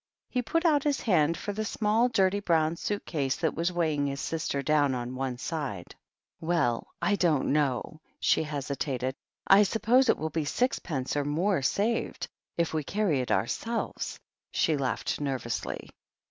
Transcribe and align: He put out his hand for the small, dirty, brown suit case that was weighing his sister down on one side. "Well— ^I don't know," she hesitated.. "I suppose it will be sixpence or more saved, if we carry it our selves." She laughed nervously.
He 0.29 0.41
put 0.41 0.65
out 0.65 0.83
his 0.83 1.01
hand 1.01 1.37
for 1.37 1.53
the 1.53 1.63
small, 1.63 2.09
dirty, 2.09 2.39
brown 2.39 2.75
suit 2.75 3.05
case 3.05 3.35
that 3.35 3.53
was 3.53 3.71
weighing 3.71 4.07
his 4.07 4.19
sister 4.19 4.63
down 4.63 4.95
on 4.95 5.13
one 5.13 5.37
side. 5.37 5.93
"Well— 6.39 6.87
^I 7.03 7.15
don't 7.15 7.53
know," 7.53 8.01
she 8.19 8.41
hesitated.. 8.41 9.13
"I 9.45 9.61
suppose 9.61 10.09
it 10.09 10.17
will 10.17 10.31
be 10.31 10.43
sixpence 10.45 11.15
or 11.15 11.23
more 11.23 11.61
saved, 11.61 12.27
if 12.57 12.73
we 12.73 12.83
carry 12.83 13.19
it 13.19 13.29
our 13.29 13.45
selves." 13.45 14.19
She 14.51 14.75
laughed 14.75 15.21
nervously. 15.21 15.87